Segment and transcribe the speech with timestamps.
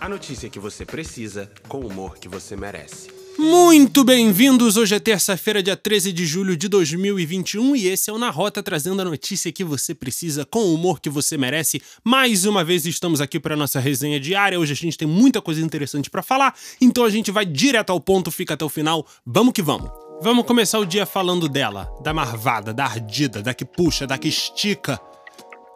[0.00, 3.10] A notícia que você precisa, com o humor que você merece.
[3.38, 4.78] Muito bem-vindos!
[4.78, 8.62] Hoje é terça-feira, dia 13 de julho de 2021 e esse é o Na Rota
[8.62, 11.82] trazendo a notícia que você precisa com o humor que você merece.
[12.02, 14.58] Mais uma vez estamos aqui para nossa resenha diária.
[14.58, 18.00] Hoje a gente tem muita coisa interessante para falar, então a gente vai direto ao
[18.00, 19.06] ponto, fica até o final.
[19.26, 19.90] Vamos que vamos!
[20.22, 24.28] Vamos começar o dia falando dela, da marvada, da ardida, da que puxa, da que
[24.28, 24.98] estica.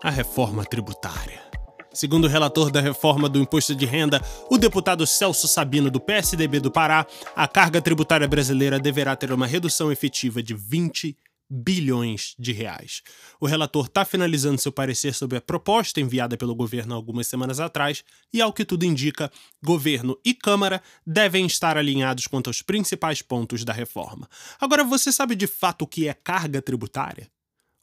[0.02, 1.53] A reforma tributária.
[1.94, 6.58] Segundo o relator da reforma do imposto de renda, o deputado Celso Sabino, do PSDB
[6.58, 11.16] do Pará, a carga tributária brasileira deverá ter uma redução efetiva de 20
[11.48, 13.00] bilhões de reais.
[13.38, 18.02] O relator está finalizando seu parecer sobre a proposta enviada pelo governo algumas semanas atrás
[18.32, 19.30] e, ao que tudo indica,
[19.62, 24.28] governo e Câmara devem estar alinhados quanto aos principais pontos da reforma.
[24.60, 27.30] Agora, você sabe de fato o que é carga tributária?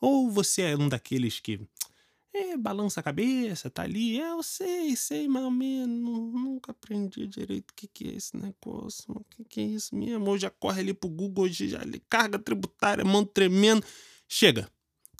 [0.01, 1.61] Ou você é um daqueles que
[2.33, 4.19] é, balança a cabeça, tá ali.
[4.19, 6.33] É, eu sei, sei mais ou menos.
[6.33, 9.05] Nunca aprendi direito o que, que é esse negócio.
[9.09, 10.29] O que, que é isso mesmo?
[10.29, 13.83] Hoje já corre ali pro Google, hoje já ali, carga tributária, mão tremendo.
[14.27, 14.69] Chega.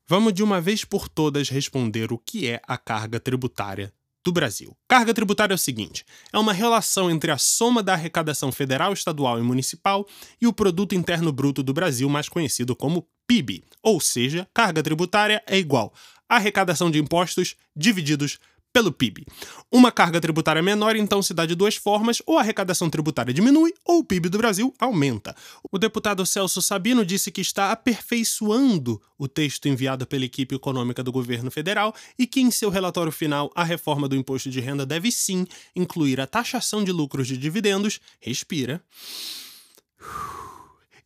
[0.08, 4.76] Vamos de uma vez por todas responder o que é a carga tributária do Brasil.
[4.88, 9.40] Carga tributária é o seguinte: é uma relação entre a soma da arrecadação federal, estadual
[9.40, 10.08] e municipal
[10.40, 13.64] e o produto interno bruto do Brasil, mais conhecido como PIB.
[13.82, 15.94] Ou seja, carga tributária é igual
[16.36, 18.40] arrecadação de impostos divididos
[18.74, 19.26] pelo PIB.
[19.72, 23.74] Uma carga tributária menor então se dá de duas formas: ou a arrecadação tributária diminui,
[23.86, 25.36] ou o PIB do Brasil aumenta.
[25.72, 31.12] O deputado Celso Sabino disse que está aperfeiçoando o texto enviado pela equipe econômica do
[31.12, 35.12] governo federal e que, em seu relatório final, a reforma do imposto de renda deve
[35.12, 35.46] sim
[35.76, 38.00] incluir a taxação de lucros de dividendos.
[38.20, 38.82] Respira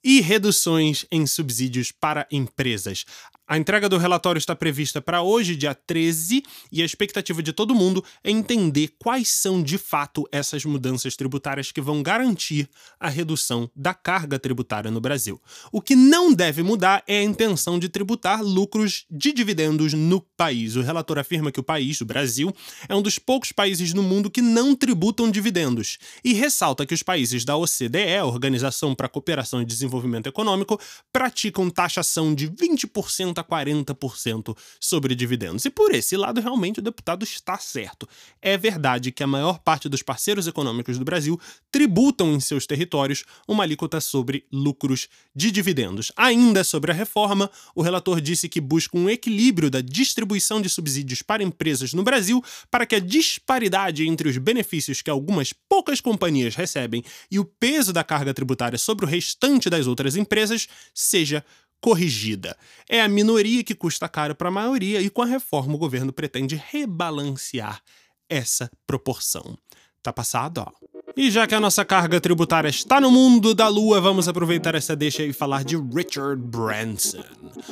[0.06, 3.06] e reduções em subsídios para empresas.
[3.48, 7.76] A entrega do relatório está prevista para hoje, dia 13, e a expectativa de todo
[7.76, 12.68] mundo é entender quais são de fato essas mudanças tributárias que vão garantir
[13.00, 15.40] a redução da carga tributária no Brasil.
[15.72, 20.76] O que não deve mudar é a intenção de tributar lucros de dividendos no país.
[20.76, 22.52] O relator afirma que o país, o Brasil,
[22.90, 27.04] é um dos poucos países no mundo que não tributam dividendos e ressalta que os
[27.04, 30.82] países da OCDE, Organização para a Cooperação e Desenvolvimento Econômico,
[31.14, 35.66] praticam taxação de 20% a 40% sobre dividendos.
[35.66, 38.08] E por esse lado, realmente, o deputado está certo.
[38.42, 41.40] É verdade que a maior parte dos parceiros econômicos do Brasil
[41.72, 46.12] tributam em seus territórios uma alíquota sobre lucros de dividendos.
[46.16, 51.22] Ainda sobre a reforma, o relator disse que busca um equilíbrio da distribuição de subsídios
[51.22, 56.56] para empresas no Brasil para que a disparidade entre os benefícios que algumas poucas companhias
[56.56, 61.44] recebem e o peso da carga tributária sobre o restante das outras empresas seja
[61.86, 62.58] corrigida.
[62.90, 66.12] É a minoria que custa caro para a maioria e com a reforma o governo
[66.12, 67.80] pretende rebalancear
[68.28, 69.56] essa proporção.
[70.02, 70.95] Tá passado, ó.
[71.18, 74.98] E já que a nossa carga tributária está no mundo da lua, vamos aproveitar essa
[74.98, 77.24] deixa e falar de Richard Branson.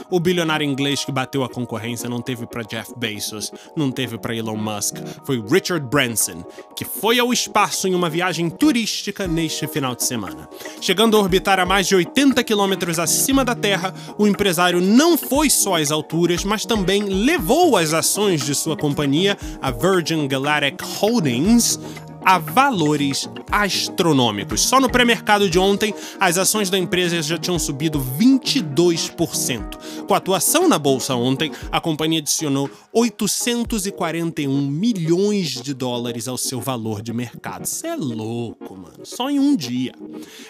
[0.10, 4.34] O bilionário inglês que bateu a concorrência não teve para Jeff Bezos, não teve para
[4.34, 4.96] Elon Musk,
[5.26, 10.48] foi Richard Branson, que foi ao espaço em uma viagem turística neste final de semana.
[10.80, 15.50] Chegando a orbitar a mais de 80 quilômetros acima da Terra, o empresário não foi
[15.50, 21.78] só às alturas, mas também levou as ações de sua companhia, a Virgin Galactic Holdings,
[22.26, 24.62] a valores astronômicos.
[24.62, 30.06] Só no pré-mercado de ontem, as ações da empresa já tinham subido 22%.
[30.08, 36.60] Com a atuação na bolsa ontem, a companhia adicionou 841 milhões de dólares ao seu
[36.60, 37.66] valor de mercado.
[37.66, 39.06] Isso é louco, mano.
[39.06, 39.94] Só em um dia.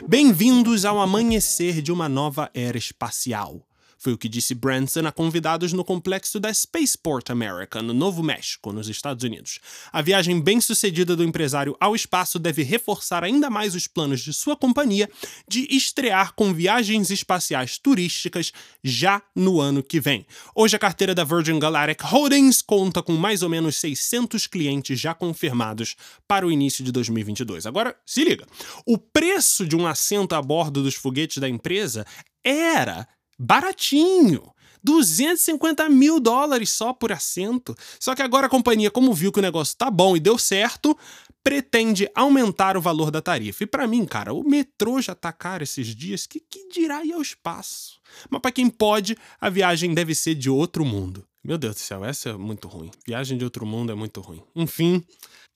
[0.08, 3.62] Bem-vindos ao amanhecer de uma nova era espacial.
[4.04, 8.74] Foi o que disse Branson a convidados no complexo da Spaceport America, no Novo México,
[8.74, 9.60] nos Estados Unidos.
[9.94, 14.58] A viagem bem-sucedida do empresário ao espaço deve reforçar ainda mais os planos de sua
[14.58, 15.10] companhia
[15.48, 18.52] de estrear com viagens espaciais turísticas
[18.84, 20.26] já no ano que vem.
[20.54, 25.14] Hoje, a carteira da Virgin Galactic Holdings conta com mais ou menos 600 clientes já
[25.14, 25.96] confirmados
[26.28, 27.66] para o início de 2022.
[27.66, 28.46] Agora, se liga:
[28.86, 32.06] o preço de um assento a bordo dos foguetes da empresa
[32.44, 33.08] era
[33.38, 34.54] baratinho.
[34.84, 37.76] 250 mil dólares só por assento.
[38.00, 40.98] Só que agora a companhia, como viu que o negócio tá bom e deu certo,
[41.44, 43.64] pretende aumentar o valor da tarifa.
[43.64, 47.14] E para mim, cara, o metrô já tá caro esses dias, que, que dirá ir
[47.14, 48.00] ao espaço?
[48.30, 51.26] Mas para quem pode, a viagem deve ser de outro mundo.
[51.46, 52.90] Meu Deus do céu, essa é muito ruim.
[53.06, 54.42] Viagem de outro mundo é muito ruim.
[54.56, 55.04] Enfim,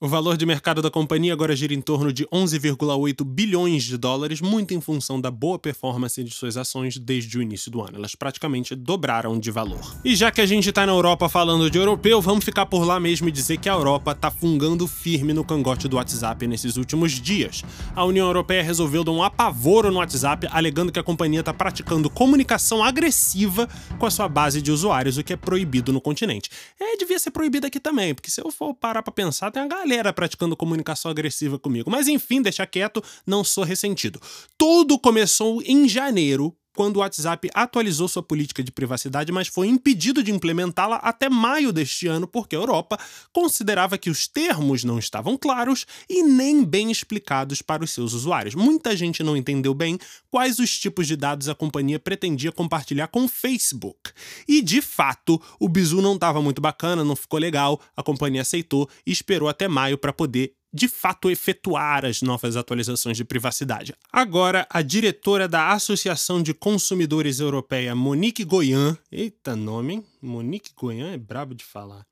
[0.02, 4.42] o valor de mercado da companhia agora gira em torno de 11,8 bilhões de dólares,
[4.42, 7.98] muito em função da boa performance de suas ações desde o início do ano.
[7.98, 9.98] Elas praticamente dobraram de valor.
[10.04, 13.00] E já que a gente tá na Europa falando de europeu, vamos ficar por lá
[13.00, 17.14] mesmo e dizer que a Europa tá fungando firme no cangote do WhatsApp nesses últimos
[17.14, 17.64] dias.
[17.96, 22.10] A União Europeia resolveu dar um apavoro no WhatsApp, alegando que a companhia tá praticando
[22.10, 26.50] comunicação agressiva com a sua base de usuários, o que é proibido no continente.
[26.80, 29.70] É, devia ser proibido aqui também, porque se eu for parar pra pensar, tem uma
[29.70, 31.90] galera praticando comunicação agressiva comigo.
[31.90, 34.22] Mas enfim, deixa quieto, não sou ressentido.
[34.58, 40.22] Tudo começou em janeiro, quando o WhatsApp atualizou sua política de privacidade, mas foi impedido
[40.22, 43.00] de implementá-la até maio deste ano, porque a Europa
[43.34, 48.54] considerava que os termos não estavam claros e nem bem explicados para os seus usuários.
[48.54, 49.98] Muita gente não entendeu bem
[50.30, 54.12] quais os tipos de dados a companhia pretendia compartilhar com o Facebook.
[54.48, 58.88] E de fato, o bizu não estava muito bacana, não ficou legal, a companhia aceitou
[59.04, 63.96] e esperou até maio para poder de fato efetuar as novas atualizações de privacidade.
[64.14, 70.06] Agora, a diretora da Associação de Consumidores Europeia, Monique Goyan, eita nome, hein?
[70.22, 72.06] Monique Goyan é brabo de falar.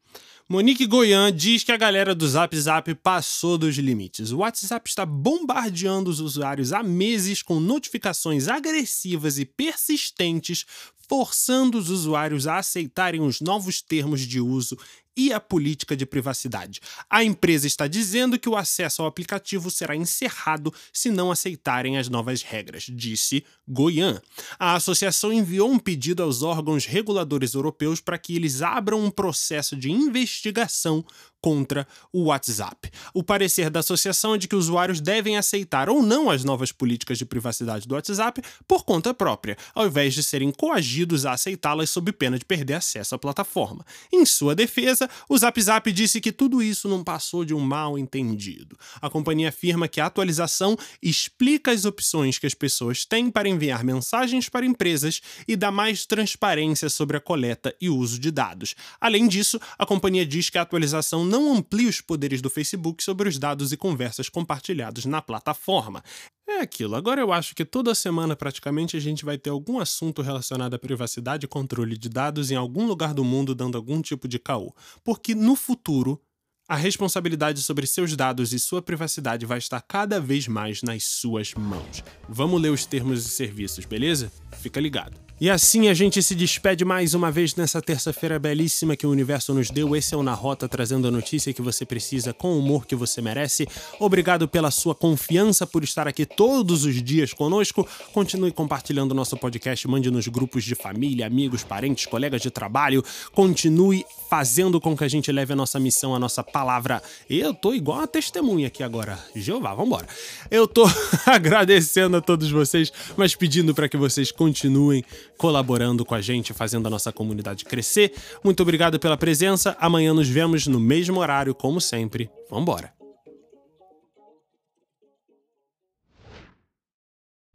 [0.48, 4.32] Monique Goyan diz que a galera do Zap Zap passou dos limites.
[4.32, 10.64] O WhatsApp está bombardeando os usuários há meses com notificações agressivas e persistentes,
[11.07, 14.78] forçando os usuários a aceitarem os novos termos de uso
[15.18, 16.81] e a política de privacidade.
[17.10, 22.10] A empresa está dizendo que o acesso ao aplicativo será encerrado se não aceitarem as
[22.10, 24.22] novas regras, disse Goian.
[24.60, 29.75] A associação enviou um pedido aos órgãos reguladores europeus para que eles abram um processo
[29.75, 31.06] de investigação
[31.45, 32.89] contra o WhatsApp.
[33.13, 37.19] O parecer da associação é de que usuários devem aceitar ou não as novas políticas
[37.19, 42.12] de privacidade do WhatsApp por conta própria, ao invés de serem coagidos a aceitá-las sob
[42.13, 43.86] pena de perder acesso à plataforma.
[44.12, 48.75] Em sua defesa, o ZapZap disse que tudo isso não passou de um mal entendido.
[49.00, 53.83] A companhia afirma que a atualização explica as opções que as pessoas têm para enviar
[53.83, 58.74] mensagens para empresas e dá mais transparência sobre a coleta e uso de dados.
[59.00, 63.04] Além disso, a companhia diz que a atualização não não amplia os poderes do Facebook
[63.04, 66.02] sobre os dados e conversas compartilhados na plataforma.
[66.48, 66.96] É aquilo.
[66.96, 70.80] Agora eu acho que toda semana praticamente a gente vai ter algum assunto relacionado à
[70.80, 74.74] privacidade e controle de dados em algum lugar do mundo dando algum tipo de caô.
[75.04, 76.22] Porque no futuro
[76.68, 81.54] a responsabilidade sobre seus dados e sua privacidade vai estar cada vez mais nas suas
[81.54, 82.04] mãos.
[82.28, 84.32] Vamos ler os termos e serviços, beleza?
[84.62, 85.26] Fica ligado.
[85.40, 89.54] E assim a gente se despede mais uma vez nessa terça-feira belíssima que o universo
[89.54, 89.94] nos deu.
[89.94, 92.96] Esse é o Na Rota, trazendo a notícia que você precisa com o humor que
[92.96, 93.68] você merece.
[94.00, 97.86] Obrigado pela sua confiança, por estar aqui todos os dias conosco.
[98.14, 103.04] Continue compartilhando nosso podcast, mande nos grupos de família, amigos, parentes, colegas de trabalho.
[103.34, 107.04] Continue fazendo com que a gente leve a nossa missão, a nossa palavra.
[107.30, 109.19] Eu tô igual uma testemunha aqui agora.
[109.36, 110.07] Jeová, vambora.
[110.50, 110.86] Eu tô
[111.28, 115.04] agradecendo a todos vocês, mas pedindo para que vocês continuem
[115.38, 118.13] colaborando com a gente, fazendo a nossa comunidade crescer.
[118.42, 119.75] Muito obrigado pela presença.
[119.81, 122.30] Amanhã nos vemos no mesmo horário, como sempre.
[122.50, 123.05] Vambora!